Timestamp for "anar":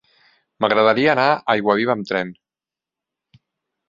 1.11-1.25